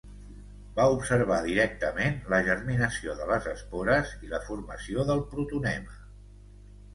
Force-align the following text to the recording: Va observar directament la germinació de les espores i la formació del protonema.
Va 0.77 0.85
observar 0.93 1.35
directament 1.47 2.17
la 2.35 2.39
germinació 2.47 3.15
de 3.19 3.27
les 3.33 3.51
espores 3.53 4.15
i 4.29 4.31
la 4.33 4.41
formació 4.49 5.07
del 5.11 5.23
protonema. 5.35 6.01